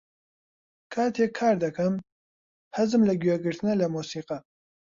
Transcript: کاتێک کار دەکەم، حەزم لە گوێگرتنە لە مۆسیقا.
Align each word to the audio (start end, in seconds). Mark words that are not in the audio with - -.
کاتێک 0.93 1.31
کار 1.39 1.55
دەکەم، 1.65 1.93
حەزم 2.75 3.01
لە 3.09 3.13
گوێگرتنە 3.21 3.73
لە 3.81 3.87
مۆسیقا. 3.93 4.37